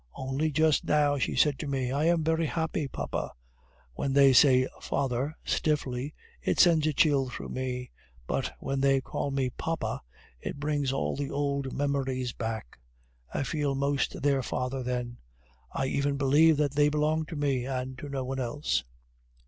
Only 0.15 0.49
just 0.49 0.83
now 0.83 1.19
she 1.19 1.35
said 1.35 1.59
to 1.59 1.67
me, 1.67 1.91
'I 1.91 2.05
am 2.05 2.23
very 2.23 2.47
happy, 2.47 2.87
papa!' 2.87 3.33
When 3.93 4.13
they 4.13 4.33
say 4.33 4.67
'father' 4.81 5.37
stiffly, 5.43 6.15
it 6.41 6.59
sends 6.59 6.87
a 6.87 6.93
chill 6.93 7.29
through 7.29 7.49
me; 7.49 7.91
but 8.25 8.51
when 8.59 8.81
they 8.81 8.99
call 8.99 9.29
me 9.29 9.51
'papa,' 9.51 10.01
it 10.39 10.57
brings 10.59 10.91
all 10.91 11.15
the 11.15 11.29
old 11.29 11.71
memories 11.71 12.33
back. 12.33 12.79
I 13.31 13.43
feel 13.43 13.75
most 13.75 14.19
their 14.23 14.41
father 14.41 14.81
then; 14.81 15.17
I 15.71 15.85
even 15.85 16.17
believe 16.17 16.57
that 16.57 16.73
they 16.73 16.89
belong 16.89 17.27
to 17.27 17.35
me, 17.35 17.67
and 17.67 17.95
to 17.99 18.09
no 18.09 18.25
one 18.25 18.39
else." 18.39 18.83